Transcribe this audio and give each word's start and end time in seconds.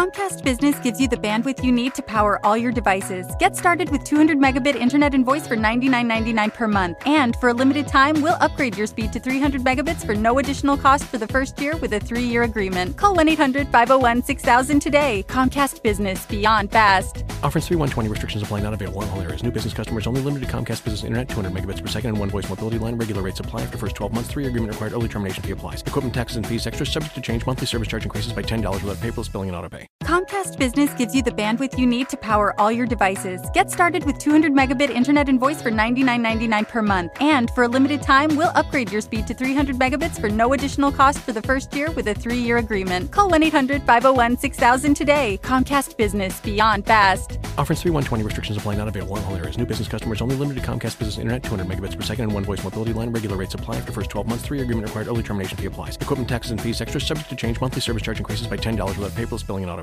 Comcast 0.00 0.42
Business 0.42 0.78
gives 0.78 0.98
you 0.98 1.08
the 1.08 1.18
bandwidth 1.18 1.62
you 1.62 1.70
need 1.70 1.92
to 1.92 2.02
power 2.02 2.40
all 2.42 2.56
your 2.56 2.72
devices. 2.72 3.26
Get 3.38 3.54
started 3.54 3.90
with 3.90 4.02
200 4.02 4.38
megabit 4.38 4.74
internet 4.74 5.12
and 5.12 5.26
voice 5.26 5.46
for 5.46 5.58
$99.99 5.58 6.54
per 6.54 6.66
month. 6.66 6.96
And 7.04 7.36
for 7.36 7.50
a 7.50 7.52
limited 7.52 7.86
time, 7.86 8.22
we'll 8.22 8.38
upgrade 8.40 8.78
your 8.78 8.86
speed 8.86 9.12
to 9.12 9.20
300 9.20 9.60
megabits 9.60 10.06
for 10.06 10.14
no 10.14 10.38
additional 10.38 10.78
cost 10.78 11.04
for 11.04 11.18
the 11.18 11.26
first 11.26 11.60
year 11.60 11.76
with 11.76 11.92
a 11.92 12.00
three 12.00 12.22
year 12.22 12.44
agreement. 12.44 12.96
Call 12.96 13.14
1 13.14 13.28
800 13.28 13.68
501 13.68 14.22
6000 14.22 14.80
today. 14.80 15.22
Comcast 15.28 15.82
Business 15.82 16.24
Beyond 16.24 16.72
Fast. 16.72 17.18
Offers 17.42 17.66
3120 17.66 18.08
restrictions 18.08 18.42
apply 18.42 18.60
not 18.60 18.72
available 18.72 19.02
in 19.02 19.10
all 19.10 19.20
areas. 19.20 19.42
New 19.42 19.50
business 19.50 19.74
customers 19.74 20.06
only 20.06 20.22
limited 20.22 20.48
to 20.48 20.50
Comcast 20.50 20.82
Business 20.82 21.04
Internet 21.04 21.28
200 21.28 21.52
megabits 21.52 21.82
per 21.82 21.88
second 21.88 22.08
and 22.08 22.18
one 22.18 22.30
voice 22.30 22.48
mobility 22.48 22.78
line. 22.78 22.96
Regular 22.96 23.20
rates 23.20 23.40
apply 23.40 23.64
after 23.64 23.76
first 23.76 23.96
12 23.96 24.14
months. 24.14 24.30
Three 24.30 24.46
agreement 24.46 24.72
required. 24.72 24.94
Early 24.94 25.08
termination 25.08 25.42
fee 25.42 25.50
applies. 25.50 25.82
Equipment 25.82 26.14
taxes 26.14 26.38
and 26.38 26.46
fees 26.46 26.66
extra 26.66 26.86
subject 26.86 27.14
to 27.16 27.20
change. 27.20 27.44
Monthly 27.44 27.66
service 27.66 27.88
charge 27.88 28.04
increases 28.04 28.32
by 28.32 28.40
$10 28.40 28.62
without 28.82 28.96
paperless 28.96 29.30
billing 29.30 29.50
and 29.50 29.56
auto 29.58 29.68
pay. 29.68 29.89
Comcast 30.10 30.58
Business 30.58 30.92
gives 30.94 31.14
you 31.14 31.22
the 31.22 31.30
bandwidth 31.30 31.78
you 31.78 31.86
need 31.86 32.08
to 32.08 32.16
power 32.16 32.52
all 32.58 32.72
your 32.72 32.84
devices. 32.84 33.40
Get 33.54 33.70
started 33.70 34.04
with 34.04 34.18
200 34.18 34.52
megabit 34.52 34.90
internet 34.90 35.28
and 35.28 35.38
voice 35.38 35.62
for 35.62 35.70
$99.99 35.70 36.68
per 36.68 36.82
month. 36.82 37.12
And 37.20 37.48
for 37.52 37.62
a 37.62 37.68
limited 37.68 38.02
time, 38.02 38.34
we'll 38.34 38.50
upgrade 38.56 38.90
your 38.90 39.02
speed 39.02 39.28
to 39.28 39.34
300 39.34 39.76
megabits 39.76 40.20
for 40.20 40.28
no 40.28 40.52
additional 40.52 40.90
cost 40.90 41.20
for 41.20 41.32
the 41.32 41.40
first 41.42 41.72
year 41.74 41.92
with 41.92 42.08
a 42.08 42.14
three 42.14 42.38
year 42.38 42.56
agreement. 42.56 43.12
Call 43.12 43.30
1 43.30 43.40
800 43.44 43.82
501 43.84 44.36
6000 44.36 44.94
today. 44.94 45.38
Comcast 45.44 45.96
Business 45.96 46.40
Beyond 46.40 46.86
Fast. 46.86 47.38
Offers 47.56 47.80
3120 47.80 48.24
restrictions 48.24 48.58
apply 48.58 48.74
not 48.74 48.88
available 48.88 49.16
in 49.16 49.22
all 49.22 49.36
areas. 49.36 49.56
New 49.58 49.66
business 49.66 49.86
customers 49.86 50.20
only 50.20 50.34
limited 50.34 50.60
to 50.60 50.68
Comcast 50.68 50.98
Business 50.98 51.18
Internet 51.18 51.44
200 51.44 51.68
megabits 51.68 51.96
per 51.96 52.02
second 52.02 52.24
and 52.24 52.34
one 52.34 52.42
voice 52.42 52.64
mobility 52.64 52.92
line. 52.92 53.10
Regular 53.10 53.36
rates 53.36 53.54
apply 53.54 53.76
after 53.76 53.92
first 53.92 54.10
12 54.10 54.26
months. 54.26 54.44
Three 54.44 54.58
year 54.58 54.64
agreement 54.64 54.88
required. 54.88 55.06
Early 55.06 55.22
termination 55.22 55.56
fee 55.56 55.66
applies. 55.66 55.94
Equipment 55.96 56.28
taxes 56.28 56.50
and 56.50 56.60
fees 56.60 56.80
extra 56.80 57.00
subject 57.00 57.28
to 57.28 57.36
change. 57.36 57.60
Monthly 57.60 57.80
service 57.80 58.02
charge 58.02 58.18
increases 58.18 58.48
by 58.48 58.56
$10 58.56 58.76
without 58.98 59.12
paperless 59.12 59.46
billing 59.46 59.62
and 59.62 59.70
auto 59.70 59.79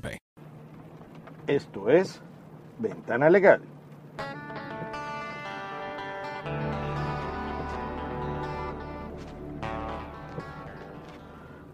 Esto 1.47 1.89
es 1.89 2.21
Ventana 2.77 3.29
Legal. 3.29 3.61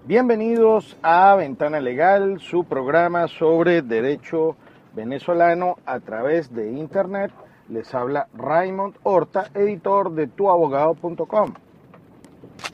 Bienvenidos 0.06 0.98
a 1.02 1.34
Ventana 1.36 1.80
Legal, 1.80 2.40
su 2.40 2.66
programa 2.66 3.28
sobre 3.28 3.82
derecho 3.82 4.58
venezolano 4.94 5.78
a 5.86 6.00
través 6.02 6.54
de 6.54 6.72
Internet. 6.72 7.32
Les 7.70 7.96
habla 7.96 8.28
Raymond 8.34 8.96
Horta, 9.04 9.50
editor 9.54 10.12
de 10.12 10.28
tuabogado.com. 10.28 11.54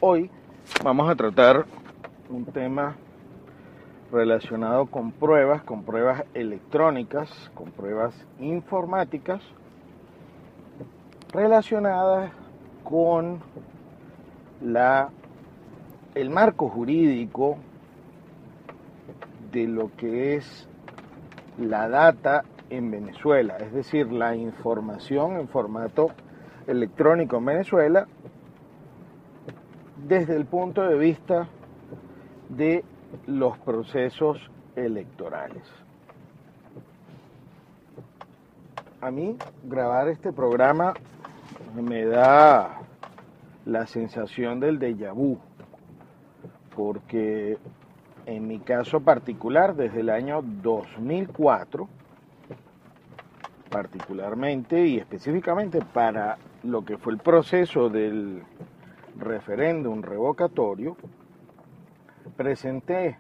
Hoy 0.02 0.30
vamos 0.84 1.10
a 1.10 1.16
tratar 1.16 1.66
un 2.30 2.46
tema 2.46 2.96
relacionado 4.12 4.88
con 4.88 5.12
pruebas, 5.12 5.64
con 5.64 5.84
pruebas 5.84 6.24
electrónicas, 6.34 7.52
con 7.54 7.72
pruebas 7.72 8.14
informáticas, 8.40 9.42
relacionadas 11.32 12.32
con 12.84 13.40
la, 14.62 15.10
el 16.16 16.30
marco 16.30 16.70
jurídico 16.70 17.58
de 19.52 19.68
lo 19.68 19.92
que 19.96 20.36
es 20.36 20.68
la 21.60 21.88
data 21.88 22.44
en 22.70 22.92
Venezuela, 22.92 23.58
es 23.58 23.74
decir, 23.74 24.12
la 24.12 24.36
información 24.36 25.40
en 25.40 25.48
formato 25.48 26.10
electrónico 26.68 27.38
en 27.38 27.46
Venezuela 27.46 28.08
desde 30.08 30.36
el 30.36 30.46
punto 30.46 30.84
de 30.84 30.98
vista 30.98 31.48
de 32.50 32.84
los 33.28 33.58
procesos 33.60 34.50
electorales. 34.76 35.64
A 39.02 39.12
mí 39.12 39.38
grabar 39.64 40.10
este 40.10 40.34
programa 40.34 40.94
me 41.74 42.06
da 42.06 42.82
la 43.66 43.86
sensación 43.88 44.60
del 44.60 44.80
déjà 44.80 45.14
vu, 45.14 45.38
porque 46.76 47.58
en 48.26 48.48
mi 48.48 48.60
caso 48.60 49.00
particular, 49.00 49.76
desde 49.76 50.02
el 50.02 50.10
año 50.10 50.42
2004, 50.44 51.88
particularmente 53.70 54.86
y 54.86 54.98
específicamente 54.98 55.80
para 55.82 56.38
lo 56.64 56.84
que 56.84 56.98
fue 56.98 57.14
el 57.14 57.20
proceso 57.20 57.90
del 57.90 58.44
referéndum 59.18 60.02
revocatorio, 60.02 60.98
presenté 62.36 63.18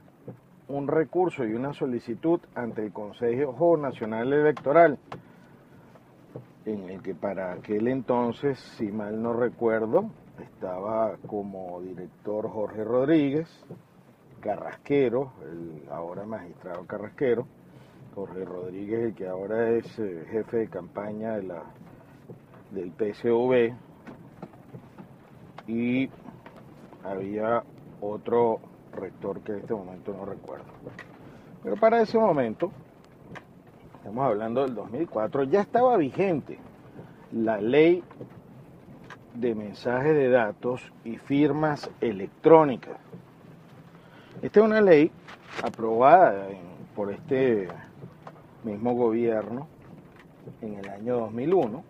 un 0.68 0.88
recurso 0.88 1.46
y 1.46 1.54
una 1.54 1.74
solicitud 1.74 2.40
ante 2.56 2.86
el 2.86 2.94
Consejo 2.94 3.76
Nacional 3.78 4.32
Electoral, 4.32 5.00
en 6.66 6.90
el 6.90 7.02
que 7.02 7.16
para 7.16 7.54
aquel 7.54 7.88
entonces, 7.88 8.60
si 8.78 8.92
mal 8.92 9.22
no 9.22 9.34
recuerdo, 9.34 10.12
estaba 10.40 11.18
como 11.28 11.82
director 11.82 12.50
Jorge 12.50 12.84
Rodríguez, 12.84 13.50
Carrasquero, 14.42 15.34
el 15.44 15.90
ahora 15.92 16.26
magistrado 16.26 16.86
Carrasquero, 16.86 17.48
Jorge 18.14 18.46
Rodríguez, 18.46 19.00
el 19.06 19.14
que 19.16 19.28
ahora 19.28 19.70
es 19.72 20.00
eh, 20.00 20.26
jefe 20.30 20.58
de 20.58 20.68
campaña 20.68 21.34
del 22.72 22.92
PSV, 22.92 23.74
y 25.68 26.10
había 27.04 27.64
otro 28.02 28.60
rector 28.94 29.42
que 29.42 29.54
en 29.54 29.60
este 29.60 29.74
momento 29.74 30.14
no 30.14 30.26
recuerdo. 30.26 30.66
Pero 31.64 31.76
para 31.76 32.02
ese 32.02 32.18
momento, 32.18 32.72
estamos 33.96 34.26
hablando 34.26 34.62
del 34.64 34.76
2004, 34.76 35.44
ya 35.44 35.62
estaba 35.62 35.98
vigente 35.98 36.58
la 37.32 37.60
ley 37.60 38.04
de 39.36 39.56
mensajes 39.56 40.14
de 40.14 40.30
datos 40.30 40.82
y 41.04 41.18
firmas 41.18 41.90
electrónicas. 42.02 42.98
Esta 44.42 44.60
es 44.60 44.66
una 44.66 44.82
ley 44.82 45.12
aprobada 45.64 46.48
por 46.96 47.12
este 47.12 47.68
mismo 48.64 48.94
gobierno 48.94 49.68
en 50.62 50.76
el 50.76 50.90
año 50.90 51.18
2001, 51.20 51.84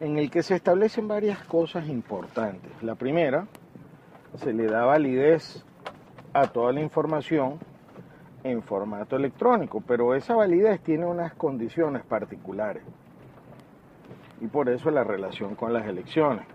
en 0.00 0.18
el 0.18 0.30
que 0.30 0.42
se 0.42 0.54
establecen 0.54 1.08
varias 1.08 1.38
cosas 1.44 1.88
importantes. 1.88 2.70
La 2.82 2.94
primera, 2.94 3.46
se 4.36 4.52
le 4.52 4.66
da 4.66 4.84
validez 4.84 5.64
a 6.32 6.48
toda 6.48 6.72
la 6.72 6.80
información 6.80 7.58
en 8.42 8.62
formato 8.62 9.16
electrónico, 9.16 9.82
pero 9.86 10.14
esa 10.14 10.34
validez 10.34 10.80
tiene 10.82 11.06
unas 11.06 11.34
condiciones 11.34 12.04
particulares 12.04 12.82
y 14.40 14.46
por 14.46 14.68
eso 14.68 14.90
la 14.90 15.04
relación 15.04 15.54
con 15.54 15.72
las 15.72 15.86
elecciones. 15.86 16.46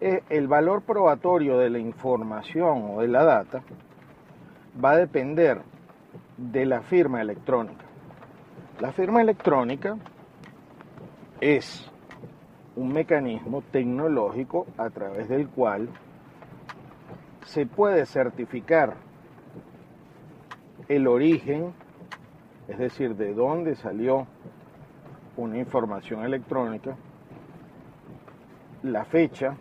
Eh, 0.00 0.22
el 0.28 0.48
valor 0.48 0.82
probatorio 0.82 1.58
de 1.58 1.70
la 1.70 1.78
información 1.78 2.90
o 2.90 3.00
de 3.00 3.08
la 3.08 3.24
data 3.24 3.62
va 4.82 4.92
a 4.92 4.96
depender 4.96 5.62
de 6.36 6.66
la 6.66 6.82
firma 6.82 7.20
electrónica. 7.20 7.84
La 8.80 8.92
firma 8.92 9.22
electrónica 9.22 9.96
es 11.40 11.88
un 12.74 12.92
mecanismo 12.92 13.62
tecnológico 13.70 14.66
a 14.76 14.90
través 14.90 15.28
del 15.28 15.48
cual 15.48 15.88
se 17.44 17.66
puede 17.66 18.06
certificar 18.06 18.94
el 20.88 21.06
origen, 21.06 21.72
es 22.68 22.78
decir, 22.78 23.16
de 23.16 23.34
dónde 23.34 23.74
salió 23.76 24.26
una 25.36 25.58
información 25.58 26.24
electrónica, 26.24 26.96
la 28.82 29.04
fecha 29.04 29.56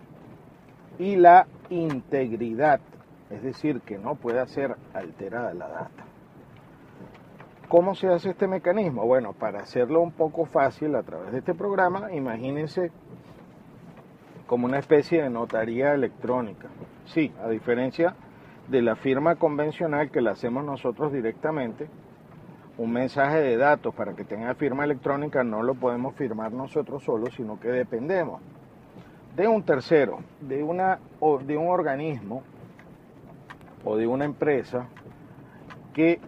y 0.99 1.15
la 1.15 1.47
integridad, 1.69 2.79
es 3.29 3.41
decir, 3.41 3.81
que 3.81 3.97
no 3.97 4.15
pueda 4.15 4.45
ser 4.47 4.75
alterada 4.93 5.53
la 5.53 5.67
data. 5.67 6.03
¿Cómo 7.69 7.95
se 7.95 8.07
hace 8.07 8.29
este 8.29 8.47
mecanismo? 8.47 9.05
Bueno, 9.05 9.33
para 9.33 9.61
hacerlo 9.61 10.01
un 10.01 10.11
poco 10.11 10.45
fácil 10.45 10.95
a 10.95 11.03
través 11.03 11.31
de 11.31 11.39
este 11.39 11.55
programa, 11.55 12.13
imagínense 12.13 12.91
como 14.45 14.67
una 14.67 14.77
especie 14.77 15.23
de 15.23 15.29
notaría 15.29 15.93
electrónica. 15.93 16.67
Sí, 17.05 17.31
a 17.43 17.49
diferencia 17.49 18.15
de 18.67 18.81
la 18.81 18.95
firma 18.95 19.35
convencional 19.35 20.09
que 20.09 20.21
la 20.21 20.31
hacemos 20.31 20.63
nosotros 20.63 21.11
directamente, 21.11 21.87
un 22.77 22.91
mensaje 22.91 23.39
de 23.39 23.57
datos 23.57 23.93
para 23.93 24.13
que 24.13 24.23
tenga 24.23 24.55
firma 24.55 24.83
electrónica 24.83 25.43
no 25.43 25.61
lo 25.61 25.75
podemos 25.75 26.15
firmar 26.15 26.51
nosotros 26.53 27.03
solos, 27.03 27.33
sino 27.35 27.59
que 27.59 27.67
dependemos 27.67 28.41
de 29.35 29.47
un 29.47 29.63
tercero, 29.63 30.19
de, 30.41 30.63
una, 30.63 30.99
o 31.19 31.39
de 31.39 31.57
un 31.57 31.67
organismo 31.67 32.43
o 33.83 33.97
de 33.97 34.07
una 34.07 34.25
empresa 34.25 34.87
que 35.93 36.19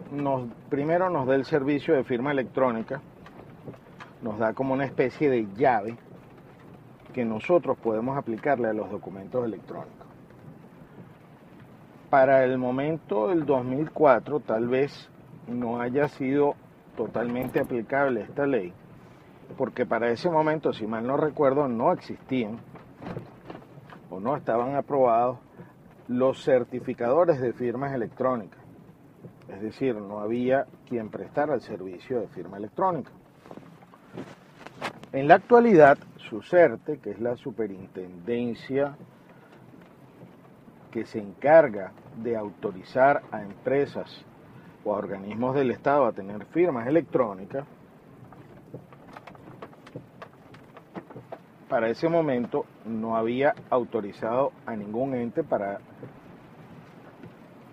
primero 0.68 1.10
nos 1.10 1.26
da 1.26 1.34
el 1.34 1.44
servicio 1.44 1.94
de 1.94 2.04
firma 2.04 2.30
electrónica, 2.30 3.00
nos 4.22 4.38
da 4.38 4.52
como 4.52 4.74
una 4.74 4.84
especie 4.84 5.28
de 5.28 5.46
llave 5.56 5.96
que 7.12 7.24
nosotros 7.24 7.76
podemos 7.78 8.16
aplicarle 8.16 8.68
a 8.68 8.72
los 8.72 8.90
documentos 8.90 9.44
electrónicos. 9.44 10.06
Para 12.10 12.44
el 12.44 12.56
momento 12.56 13.28
del 13.28 13.44
2004 13.44 14.40
tal 14.40 14.68
vez 14.68 15.08
no 15.48 15.80
haya 15.80 16.08
sido 16.08 16.54
totalmente 16.96 17.60
aplicable 17.60 18.22
esta 18.22 18.46
ley, 18.46 18.72
porque 19.58 19.86
para 19.86 20.10
ese 20.10 20.30
momento, 20.30 20.72
si 20.72 20.86
mal 20.86 21.06
no 21.06 21.16
recuerdo, 21.16 21.66
no 21.66 21.92
existían 21.92 22.58
o 24.08 24.20
no 24.20 24.36
estaban 24.36 24.76
aprobados 24.76 25.38
los 26.08 26.42
certificadores 26.42 27.40
de 27.40 27.52
firmas 27.52 27.92
electrónicas. 27.92 28.60
Es 29.48 29.60
decir, 29.60 29.96
no 29.96 30.20
había 30.20 30.66
quien 30.88 31.08
prestara 31.08 31.54
el 31.54 31.60
servicio 31.60 32.20
de 32.20 32.28
firma 32.28 32.56
electrónica. 32.56 33.10
En 35.12 35.28
la 35.28 35.36
actualidad, 35.36 35.98
SUSERTE, 36.16 36.98
que 36.98 37.10
es 37.10 37.20
la 37.20 37.36
superintendencia 37.36 38.96
que 40.96 41.04
se 41.04 41.18
encarga 41.18 41.92
de 42.16 42.38
autorizar 42.38 43.22
a 43.30 43.42
empresas 43.42 44.24
o 44.82 44.94
a 44.94 44.96
organismos 44.96 45.54
del 45.54 45.70
Estado 45.70 46.06
a 46.06 46.12
tener 46.12 46.46
firmas 46.46 46.86
electrónicas, 46.86 47.66
para 51.68 51.90
ese 51.90 52.08
momento 52.08 52.64
no 52.86 53.14
había 53.14 53.54
autorizado 53.68 54.52
a 54.64 54.74
ningún 54.74 55.14
ente 55.14 55.44
para 55.44 55.80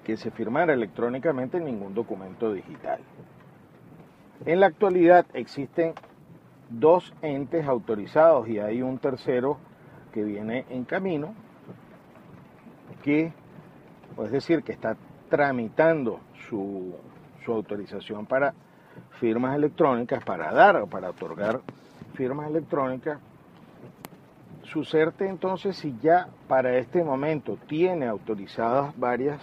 que 0.04 0.18
se 0.18 0.30
firmara 0.30 0.74
electrónicamente 0.74 1.62
ningún 1.62 1.94
documento 1.94 2.52
digital. 2.52 3.00
En 4.46 4.60
la 4.60 4.66
actualidad 4.66 5.26
existen 5.34 5.94
dos 6.70 7.14
entes 7.22 7.66
autorizados 7.70 8.50
y 8.50 8.60
hay 8.60 8.82
un 8.82 8.98
tercero 8.98 9.60
que 10.12 10.26
viene 10.26 10.66
en 10.70 10.84
camino, 10.84 11.34
que, 13.04 13.32
es 14.24 14.32
decir, 14.32 14.64
que 14.64 14.72
está 14.72 14.98
tramitando 15.30 16.20
su, 16.50 16.96
su 17.46 17.52
autorización 17.52 18.26
para 18.26 18.54
firmas 19.20 19.56
electrónicas, 19.56 20.24
para 20.24 20.52
dar 20.52 20.78
o 20.78 20.88
para 20.88 21.12
otorgar 21.12 21.62
firmas 22.16 22.50
electrónicas 22.50 23.20
Sucerte 24.74 25.28
entonces 25.28 25.76
si 25.76 25.96
ya 26.02 26.30
para 26.48 26.78
este 26.78 27.04
momento 27.04 27.60
tiene 27.68 28.08
autorizadas 28.08 28.98
varias 28.98 29.40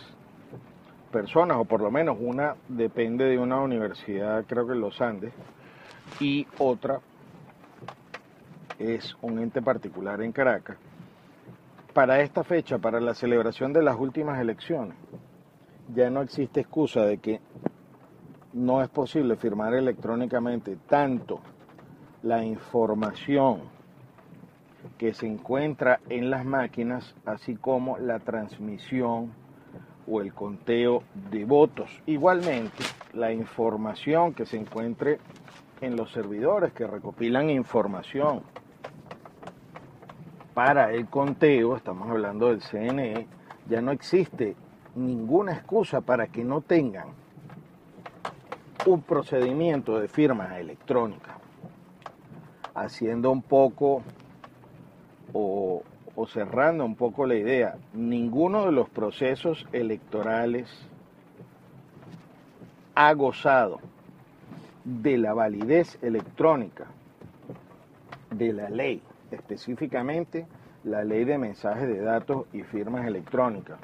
personas, 1.12 1.58
o 1.58 1.64
por 1.64 1.80
lo 1.80 1.90
menos 1.92 2.16
una 2.18 2.56
depende 2.68 3.26
de 3.26 3.38
una 3.38 3.60
universidad, 3.60 4.44
creo 4.46 4.66
que 4.66 4.72
en 4.72 4.80
los 4.80 5.00
Andes, 5.00 5.32
y 6.18 6.48
otra 6.58 7.00
es 8.80 9.16
un 9.20 9.38
ente 9.38 9.62
particular 9.62 10.20
en 10.20 10.32
Caracas, 10.32 10.78
para 11.92 12.20
esta 12.20 12.44
fecha, 12.44 12.78
para 12.78 13.00
la 13.00 13.14
celebración 13.14 13.72
de 13.72 13.82
las 13.82 13.98
últimas 13.98 14.40
elecciones, 14.40 14.96
ya 15.94 16.10
no 16.10 16.22
existe 16.22 16.60
excusa 16.60 17.02
de 17.02 17.18
que 17.18 17.40
no 18.52 18.82
es 18.82 18.88
posible 18.88 19.36
firmar 19.36 19.74
electrónicamente 19.74 20.76
tanto 20.88 21.40
la 22.22 22.44
información 22.44 23.62
que 24.98 25.14
se 25.14 25.26
encuentra 25.26 26.00
en 26.08 26.30
las 26.30 26.44
máquinas, 26.44 27.14
así 27.24 27.56
como 27.56 27.98
la 27.98 28.18
transmisión 28.18 29.32
o 30.06 30.20
el 30.20 30.32
conteo 30.32 31.02
de 31.30 31.44
votos. 31.44 31.90
Igualmente, 32.06 32.82
la 33.14 33.32
información 33.32 34.34
que 34.34 34.46
se 34.46 34.56
encuentre 34.56 35.18
en 35.80 35.96
los 35.96 36.12
servidores 36.12 36.72
que 36.72 36.86
recopilan 36.86 37.50
información 37.50 38.42
para 40.54 40.92
el 40.92 41.06
conteo, 41.06 41.76
estamos 41.76 42.08
hablando 42.10 42.48
del 42.48 42.60
CNE, 42.60 43.26
ya 43.68 43.80
no 43.80 43.92
existe 43.92 44.56
ninguna 44.94 45.52
excusa 45.52 46.00
para 46.00 46.26
que 46.26 46.44
no 46.44 46.60
tengan 46.60 47.08
un 48.86 49.02
procedimiento 49.02 49.98
de 49.98 50.08
firma 50.08 50.58
electrónica, 50.58 51.38
haciendo 52.74 53.30
un 53.30 53.42
poco 53.42 54.02
o, 55.32 55.82
cerrando 56.26 56.84
un 56.84 56.96
poco 56.96 57.26
la 57.26 57.34
idea, 57.34 57.76
ninguno 57.94 58.66
de 58.66 58.72
los 58.72 58.88
procesos 58.90 59.66
electorales 59.72 60.68
ha 62.94 63.12
gozado 63.14 63.78
de 64.84 65.16
la 65.16 65.32
validez 65.32 65.98
electrónica 66.02 66.86
de 68.30 68.52
la 68.52 68.68
ley, 68.68 69.02
específicamente 69.30 70.46
la 70.84 71.04
ley 71.04 71.24
de 71.24 71.38
mensajes 71.38 71.88
de 71.88 72.00
datos 72.00 72.46
y 72.52 72.62
firmas 72.62 73.06
electrónicas. 73.06 73.78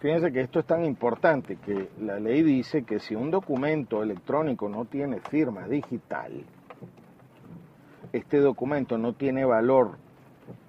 Fíjense 0.00 0.30
que 0.30 0.42
esto 0.42 0.60
es 0.60 0.66
tan 0.66 0.84
importante 0.84 1.56
que 1.56 1.88
la 2.00 2.20
ley 2.20 2.42
dice 2.42 2.84
que 2.84 3.00
si 3.00 3.14
un 3.14 3.30
documento 3.30 4.02
electrónico 4.02 4.68
no 4.68 4.84
tiene 4.84 5.20
firma 5.20 5.66
digital, 5.66 6.44
este 8.12 8.38
documento 8.38 8.98
no 8.98 9.14
tiene 9.14 9.44
valor 9.44 9.96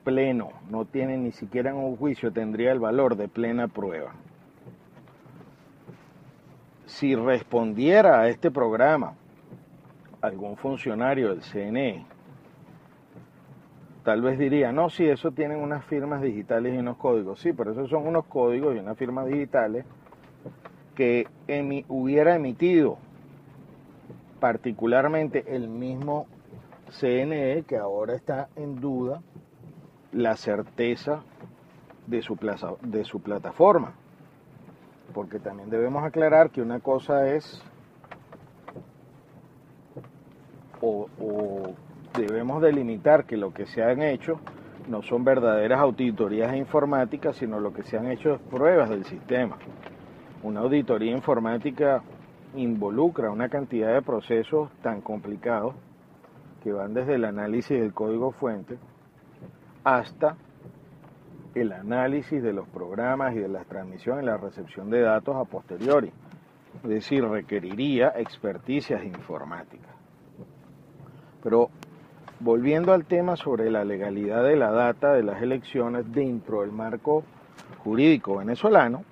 pleno, 0.04 0.50
no 0.70 0.86
tiene 0.86 1.18
ni 1.18 1.32
siquiera 1.32 1.72
en 1.72 1.76
un 1.76 1.98
juicio, 1.98 2.32
tendría 2.32 2.72
el 2.72 2.80
valor 2.80 3.18
de 3.18 3.28
plena 3.28 3.68
prueba. 3.68 4.14
Si 6.86 7.14
respondiera 7.14 8.22
a 8.22 8.30
este 8.30 8.50
programa 8.50 9.14
algún 10.22 10.56
funcionario 10.56 11.30
del 11.30 11.42
CNE, 11.42 12.06
tal 14.08 14.22
vez 14.22 14.40
diría, 14.40 14.72
no, 14.72 14.90
si 14.90 15.06
eso 15.06 15.34
tienen 15.34 15.60
unas 15.60 15.84
firmas 15.84 16.22
digitales 16.22 16.74
y 16.74 16.78
unos 16.78 16.96
códigos. 16.96 17.42
Sí, 17.42 17.52
pero 17.52 17.74
esos 17.74 17.90
son 17.90 18.08
unos 18.08 18.24
códigos 18.24 18.74
y 18.74 18.80
unas 18.80 18.98
firmas 18.98 19.26
digitales 19.26 19.84
que 20.96 21.28
hubiera 21.90 22.34
emitido 22.34 23.00
particularmente 24.40 25.44
el 25.54 25.68
mismo 25.68 26.26
CNE, 26.90 27.66
que 27.68 27.76
ahora 27.76 28.16
está 28.16 28.48
en 28.56 28.80
duda 28.80 29.22
la 30.14 30.38
certeza 30.38 31.20
de 32.06 32.22
su, 32.22 32.38
de 32.84 33.04
su 33.04 33.20
plataforma. 33.20 33.92
Porque 35.14 35.38
también 35.38 35.70
debemos 35.70 36.06
aclarar 36.06 36.50
que 36.52 36.62
una 36.62 36.80
cosa 36.80 37.28
es, 37.28 37.62
o 40.80 41.10
debemos 42.18 42.62
delimitar 42.62 43.26
que 43.26 43.38
lo 43.38 43.54
que 43.54 43.66
se 43.68 43.84
han 43.84 44.02
hecho 44.02 44.40
no 44.88 45.02
son 45.04 45.24
verdaderas 45.24 45.80
auditorías 45.80 46.56
informáticas, 46.56 47.36
sino 47.36 47.60
lo 47.60 47.74
que 47.74 47.84
se 47.84 47.98
han 47.98 48.08
hecho 48.12 48.36
es 48.36 48.42
pruebas 48.42 48.90
del 48.90 49.06
sistema. 49.06 49.58
Una 50.44 50.62
auditoría 50.62 51.12
informática 51.12 52.02
involucra 52.56 53.30
una 53.30 53.50
cantidad 53.50 53.94
de 53.94 54.02
procesos 54.02 54.72
tan 54.82 55.02
complicados 55.02 55.76
que 56.64 56.72
van 56.72 56.94
desde 56.94 57.16
el 57.16 57.26
análisis 57.26 57.80
del 57.80 57.94
código 57.94 58.32
fuente 58.32 58.78
hasta 59.84 60.36
el 61.54 61.72
análisis 61.72 62.42
de 62.42 62.54
los 62.54 62.68
programas 62.68 63.36
y 63.36 63.40
de 63.40 63.48
la 63.48 63.64
transmisión 63.64 64.22
y 64.22 64.26
la 64.26 64.38
recepción 64.38 64.90
de 64.90 65.02
datos 65.02 65.36
a 65.36 65.46
posteriori. 65.46 66.12
Es 66.84 66.90
decir, 66.90 67.24
requeriría 67.26 68.14
experticias 68.16 69.04
informáticas. 69.04 69.96
Pero 71.42 71.70
volviendo 72.40 72.94
al 72.94 73.06
tema 73.06 73.36
sobre 73.36 73.72
la 73.72 73.84
legalidad 73.84 74.44
de 74.44 74.56
la 74.56 74.72
data 74.72 75.14
de 75.14 75.24
las 75.24 75.42
elecciones 75.42 76.12
dentro 76.12 76.62
del 76.62 76.72
marco 76.72 77.24
jurídico 77.84 78.38
venezolano, 78.38 79.04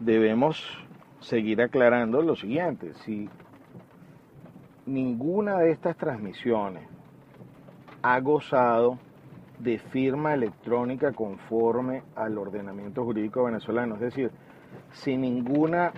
debemos 0.00 0.62
seguir 1.20 1.62
aclarando 1.62 2.22
lo 2.22 2.36
siguiente. 2.36 2.92
Si 3.04 3.28
ninguna 4.86 5.58
de 5.58 5.70
estas 5.70 5.96
transmisiones 5.96 6.82
ha 8.02 8.20
gozado 8.20 8.98
de 9.58 9.78
firma 9.78 10.34
electrónica 10.34 11.12
conforme 11.12 12.02
al 12.16 12.36
ordenamiento 12.36 13.04
jurídico 13.04 13.44
venezolano, 13.44 13.94
es 13.94 14.00
decir, 14.00 14.30
sin 14.92 15.22
ninguna 15.22 15.92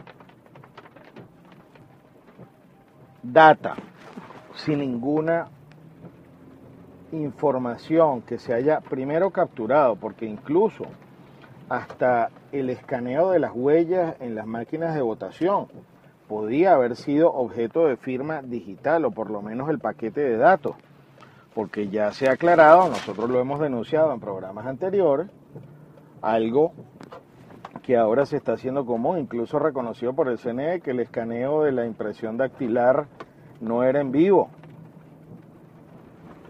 data, 3.23 3.75
sin 4.55 4.79
ninguna 4.79 5.49
información 7.13 8.23
que 8.23 8.39
se 8.39 8.55
haya 8.55 8.81
primero 8.81 9.31
capturado, 9.31 9.97
porque 9.97 10.27
incluso 10.27 10.85
hasta 11.69 12.31
el 12.53 12.71
escaneo 12.71 13.31
de 13.31 13.39
las 13.39 13.53
huellas 13.55 14.17
en 14.21 14.35
las 14.35 14.47
máquinas 14.47 14.95
de 14.95 15.03
votación 15.03 15.67
podía 16.29 16.75
haber 16.75 16.97
sido 16.97 17.33
objeto 17.33 17.87
de 17.87 17.97
firma 17.97 18.43
digital 18.43 19.05
o 19.05 19.11
por 19.11 19.31
lo 19.31 19.43
menos 19.43 19.69
el 19.69 19.79
paquete 19.79 20.21
de 20.21 20.37
datos, 20.37 20.75
porque 21.55 21.89
ya 21.89 22.13
se 22.13 22.29
ha 22.29 22.33
aclarado, 22.33 22.89
nosotros 22.89 23.31
lo 23.31 23.41
hemos 23.41 23.61
denunciado 23.61 24.13
en 24.13 24.21
programas 24.21 24.67
anteriores, 24.67 25.29
algo 26.21 26.73
que 27.83 27.97
ahora 27.97 28.27
se 28.27 28.37
está 28.37 28.55
haciendo 28.55 28.85
común, 28.85 29.19
incluso 29.19 29.61
reconocido 29.61 30.13
por 30.13 30.29
el 30.29 30.39
CNE, 30.39 30.81
que 30.81 30.91
el 30.91 31.01
escaneo 31.01 31.63
de 31.63 31.71
la 31.71 31.87
impresión 31.87 32.37
dactilar 32.37 33.07
no 33.61 33.85
era 33.85 34.01
en 34.01 34.11
vivo. 34.11 34.51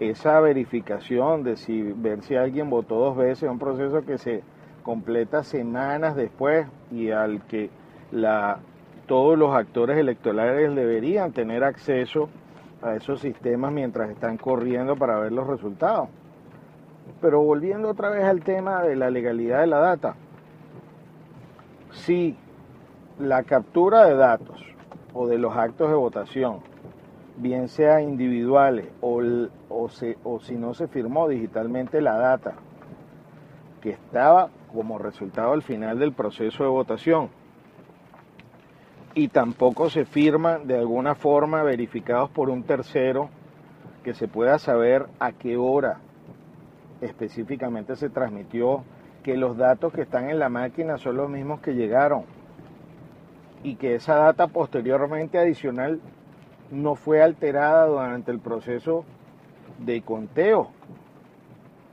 Esa 0.00 0.40
verificación 0.40 1.42
de 1.42 1.56
si 1.56 1.82
ver 1.82 2.22
si 2.22 2.36
alguien 2.36 2.68
votó 2.68 2.96
dos 2.96 3.16
veces 3.16 3.44
es 3.44 3.50
un 3.50 3.58
proceso 3.58 4.04
que 4.04 4.18
se 4.18 4.42
completa 4.82 5.42
semanas 5.42 6.14
después 6.16 6.66
y 6.90 7.10
al 7.10 7.42
que 7.46 7.70
la 8.12 8.58
todos 9.06 9.38
los 9.38 9.54
actores 9.54 9.96
electorales 9.96 10.74
deberían 10.74 11.32
tener 11.32 11.64
acceso 11.64 12.28
a 12.82 12.94
esos 12.96 13.20
sistemas 13.20 13.72
mientras 13.72 14.10
están 14.10 14.36
corriendo 14.36 14.96
para 14.96 15.18
ver 15.18 15.32
los 15.32 15.46
resultados. 15.46 16.08
Pero 17.20 17.40
volviendo 17.40 17.88
otra 17.88 18.10
vez 18.10 18.24
al 18.24 18.42
tema 18.42 18.82
de 18.82 18.96
la 18.96 19.10
legalidad 19.10 19.60
de 19.60 19.66
la 19.68 19.78
data, 19.78 20.16
si 21.92 22.36
la 23.18 23.44
captura 23.44 24.04
de 24.04 24.14
datos 24.14 24.60
o 25.14 25.26
de 25.26 25.38
los 25.38 25.56
actos 25.56 25.88
de 25.88 25.94
votación, 25.94 26.58
bien 27.36 27.68
sea 27.68 28.02
individuales 28.02 28.86
o, 29.00 29.20
o, 29.76 30.40
si 30.40 30.54
no 30.54 30.74
se 30.74 30.88
firmó 30.88 31.28
digitalmente 31.28 32.00
la 32.00 32.16
data 32.16 32.54
que 33.80 33.90
estaba 33.90 34.48
como 34.72 34.98
resultado 34.98 35.52
al 35.52 35.62
final 35.62 35.98
del 35.98 36.12
proceso 36.12 36.64
de 36.64 36.70
votación, 36.70 37.30
y 39.14 39.28
tampoco 39.28 39.88
se 39.88 40.04
firman 40.04 40.66
de 40.66 40.76
alguna 40.76 41.14
forma 41.14 41.62
verificados 41.62 42.28
por 42.30 42.50
un 42.50 42.64
tercero 42.64 43.30
que 44.04 44.12
se 44.12 44.28
pueda 44.28 44.58
saber 44.58 45.06
a 45.18 45.32
qué 45.32 45.56
hora 45.56 46.00
específicamente 47.00 47.96
se 47.96 48.10
transmitió, 48.10 48.84
que 49.22 49.36
los 49.36 49.56
datos 49.56 49.92
que 49.92 50.02
están 50.02 50.30
en 50.30 50.38
la 50.38 50.48
máquina 50.48 50.98
son 50.98 51.16
los 51.16 51.28
mismos 51.30 51.60
que 51.60 51.74
llegaron 51.74 52.24
y 53.62 53.76
que 53.76 53.94
esa 53.96 54.16
data 54.16 54.46
posteriormente 54.46 55.38
adicional 55.38 56.00
no 56.70 56.94
fue 56.94 57.22
alterada 57.22 57.86
durante 57.86 58.30
el 58.30 58.38
proceso 58.38 59.04
de 59.78 60.02
conteo, 60.02 60.70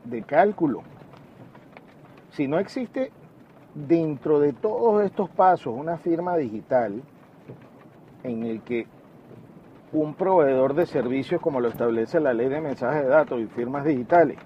de 0.03 0.23
cálculo. 0.23 0.83
Si 2.31 2.47
no 2.47 2.59
existe 2.59 3.11
dentro 3.75 4.39
de 4.39 4.53
todos 4.53 5.03
estos 5.03 5.29
pasos 5.29 5.73
una 5.75 5.97
firma 5.97 6.35
digital, 6.37 7.01
en 8.23 8.43
el 8.43 8.61
que 8.61 8.87
un 9.91 10.15
proveedor 10.15 10.73
de 10.73 10.85
servicios 10.85 11.41
como 11.41 11.59
lo 11.59 11.69
establece 11.69 12.19
la 12.19 12.33
ley 12.33 12.49
de 12.49 12.61
mensajes 12.61 13.03
de 13.03 13.09
datos 13.09 13.39
y 13.39 13.45
firmas 13.45 13.85
digitales 13.85 14.37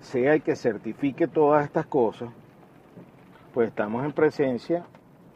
sea 0.00 0.34
el 0.34 0.42
que 0.42 0.54
certifique 0.54 1.26
todas 1.26 1.64
estas 1.64 1.86
cosas, 1.86 2.30
pues 3.52 3.68
estamos 3.68 4.04
en 4.04 4.12
presencia 4.12 4.86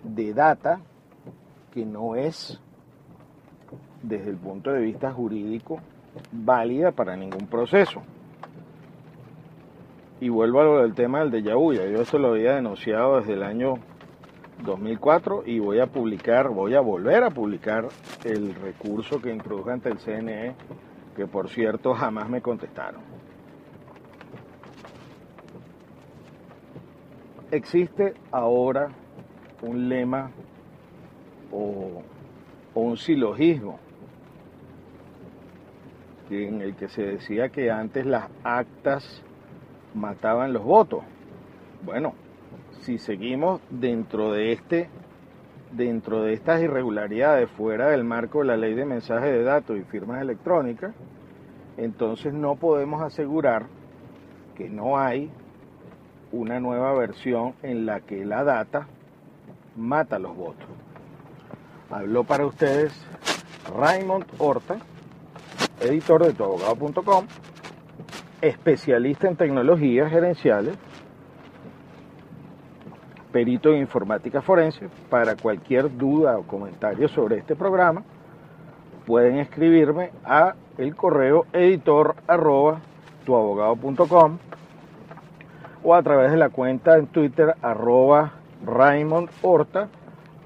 de 0.05 0.33
data 0.33 0.81
que 1.73 1.85
no 1.85 2.15
es 2.15 2.61
desde 4.03 4.31
el 4.31 4.37
punto 4.37 4.73
de 4.73 4.81
vista 4.81 5.13
jurídico 5.13 5.81
válida 6.33 6.93
para 6.93 7.17
ningún 7.17 7.47
proceso. 7.47 8.03
Y 10.21 10.29
vuelvo 10.29 10.61
a 10.61 10.65
lo 10.65 10.83
del 10.83 10.95
tema 10.95 11.21
del 11.25 11.43
de 11.43 11.55
vu. 11.55 11.73
Yo 11.73 11.83
esto 11.83 12.19
lo 12.19 12.29
había 12.29 12.55
denunciado 12.55 13.19
desde 13.21 13.35
el 13.35 13.43
año 13.43 13.75
2004 14.65 15.45
y 15.47 15.59
voy 15.59 15.81
a 15.81 15.87
publicar, 15.87 16.51
voy 16.51 16.75
a 16.75 16.81
volver 16.81 17.25
a 17.25 17.31
publicar 17.31 17.89
el 18.25 18.55
recurso 18.55 19.21
que 19.21 19.33
introdujo 19.33 19.71
ante 19.71 19.89
el 19.89 19.99
CNE, 19.99 20.55
que 21.17 21.27
por 21.27 21.49
cierto 21.49 21.95
jamás 21.95 22.29
me 22.29 22.43
contestaron. 22.43 23.01
Existe 27.51 28.15
ahora 28.31 28.89
un 29.63 29.89
lema 29.89 30.31
o 31.51 32.03
un 32.75 32.97
silogismo 32.97 33.81
en 36.31 36.63
el 36.63 36.75
que 36.77 36.89
se 36.89 37.03
decía 37.03 37.49
que 37.49 37.71
antes 37.71 38.07
las 38.07 38.29
actas 38.45 39.23
mataban 39.95 40.53
los 40.53 40.63
votos. 40.63 41.03
Bueno, 41.83 42.15
si 42.83 42.99
seguimos 42.99 43.61
dentro 43.71 44.33
de 44.33 44.53
este 44.53 44.89
dentro 45.73 46.23
de 46.23 46.33
estas 46.33 46.61
irregularidades 46.61 47.49
fuera 47.51 47.91
del 47.91 48.03
marco 48.03 48.41
de 48.41 48.47
la 48.47 48.57
ley 48.57 48.75
de 48.75 48.85
mensajes 48.85 49.31
de 49.31 49.45
datos 49.45 49.79
y 49.79 49.83
firmas 49.83 50.21
electrónicas, 50.21 50.93
entonces 51.77 52.35
no 52.35 52.57
podemos 52.57 53.03
asegurar 53.03 53.67
que 54.57 54.69
no 54.69 54.99
hay 54.99 55.31
una 56.33 56.61
nueva 56.61 56.93
versión 56.93 57.55
en 57.63 57.87
la 57.87 58.01
que 58.01 58.25
la 58.25 58.45
data 58.45 58.89
mata 59.77 60.19
los 60.19 60.37
votos. 60.37 60.67
Habló 61.91 62.25
para 62.25 62.47
ustedes 62.47 62.93
Raymond 63.77 64.27
Horta, 64.39 64.79
editor 65.81 66.27
de 66.27 66.33
tuabogado.com, 66.33 67.27
especialista 68.41 69.29
en 69.29 69.37
tecnologías 69.37 70.11
gerenciales 70.11 70.77
perito 73.31 73.71
en 73.73 73.81
informática 73.81 74.43
forense. 74.43 74.89
Para 75.09 75.37
cualquier 75.37 75.97
duda 75.97 76.39
o 76.39 76.43
comentario 76.43 77.09
sobre 77.09 77.39
este 77.39 77.57
programa, 77.57 78.03
pueden 79.07 79.39
escribirme 79.39 80.11
a 80.25 80.55
el 80.79 80.95
correo 80.95 81.47
editor 81.53 82.17
arroba 82.27 82.81
tuabogado.com 83.25 84.39
o 85.83 85.95
a 85.95 86.03
través 86.03 86.31
de 86.31 86.37
la 86.37 86.51
cuenta 86.51 86.97
en 86.99 87.07
Twitter 87.07 87.55
arroba 87.63 88.33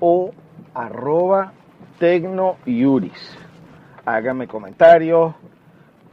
o 0.01 0.31
arroba 0.75 1.53
Tecnoiuris. 1.99 3.44
Háganme 4.07 4.47
comentarios, 4.47 5.35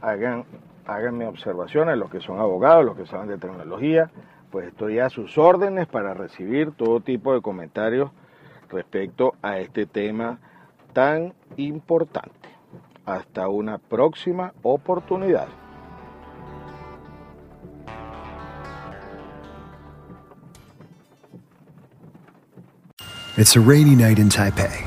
hagan, 0.00 0.44
háganme 0.86 1.26
observaciones, 1.26 1.98
los 1.98 2.10
que 2.10 2.20
son 2.20 2.38
abogados, 2.40 2.84
los 2.84 2.96
que 2.96 3.06
saben 3.06 3.28
de 3.28 3.38
tecnología, 3.38 4.10
pues 4.50 4.68
estoy 4.68 4.98
a 4.98 5.10
sus 5.10 5.36
órdenes 5.38 5.86
para 5.86 6.14
recibir 6.14 6.72
todo 6.72 7.00
tipo 7.00 7.34
de 7.34 7.40
comentarios 7.40 8.10
respecto 8.70 9.34
a 9.42 9.58
este 9.58 9.86
tema 9.86 10.38
tan 10.92 11.34
importante. 11.56 12.48
Hasta 13.04 13.48
una 13.48 13.78
próxima 13.78 14.52
oportunidad. 14.62 15.48
It's 23.36 23.56
a 23.56 23.60
rainy 23.60 23.96
night 23.96 24.18
in 24.18 24.28
Taipei, 24.28 24.86